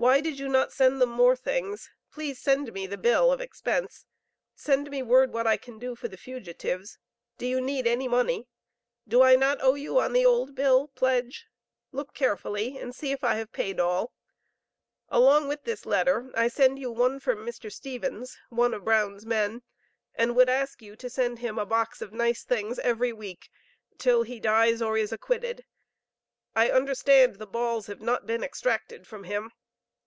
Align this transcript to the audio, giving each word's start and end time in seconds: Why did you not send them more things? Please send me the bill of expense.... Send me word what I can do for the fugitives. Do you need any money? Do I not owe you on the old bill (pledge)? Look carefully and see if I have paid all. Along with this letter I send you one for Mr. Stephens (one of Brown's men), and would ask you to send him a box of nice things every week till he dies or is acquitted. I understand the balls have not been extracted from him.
Why 0.00 0.20
did 0.20 0.38
you 0.38 0.46
not 0.48 0.70
send 0.72 1.00
them 1.02 1.08
more 1.08 1.34
things? 1.34 1.90
Please 2.12 2.38
send 2.40 2.72
me 2.72 2.86
the 2.86 2.96
bill 2.96 3.32
of 3.32 3.40
expense.... 3.40 4.06
Send 4.54 4.90
me 4.92 5.02
word 5.02 5.32
what 5.32 5.44
I 5.44 5.56
can 5.56 5.76
do 5.80 5.96
for 5.96 6.06
the 6.06 6.16
fugitives. 6.16 6.98
Do 7.36 7.44
you 7.46 7.60
need 7.60 7.84
any 7.84 8.06
money? 8.06 8.46
Do 9.08 9.22
I 9.22 9.34
not 9.34 9.60
owe 9.60 9.74
you 9.74 9.98
on 9.98 10.12
the 10.12 10.24
old 10.24 10.54
bill 10.54 10.86
(pledge)? 10.86 11.48
Look 11.90 12.14
carefully 12.14 12.78
and 12.78 12.94
see 12.94 13.10
if 13.10 13.24
I 13.24 13.34
have 13.34 13.50
paid 13.50 13.80
all. 13.80 14.12
Along 15.08 15.48
with 15.48 15.64
this 15.64 15.84
letter 15.84 16.30
I 16.32 16.46
send 16.46 16.78
you 16.78 16.92
one 16.92 17.18
for 17.18 17.34
Mr. 17.34 17.70
Stephens 17.70 18.38
(one 18.50 18.74
of 18.74 18.84
Brown's 18.84 19.26
men), 19.26 19.62
and 20.14 20.36
would 20.36 20.48
ask 20.48 20.80
you 20.80 20.94
to 20.94 21.10
send 21.10 21.40
him 21.40 21.58
a 21.58 21.66
box 21.66 22.00
of 22.00 22.12
nice 22.12 22.44
things 22.44 22.78
every 22.78 23.12
week 23.12 23.50
till 23.98 24.22
he 24.22 24.38
dies 24.38 24.80
or 24.80 24.96
is 24.96 25.10
acquitted. 25.10 25.64
I 26.54 26.70
understand 26.70 27.34
the 27.40 27.48
balls 27.48 27.88
have 27.88 28.00
not 28.00 28.26
been 28.28 28.44
extracted 28.44 29.04
from 29.04 29.24
him. 29.24 29.50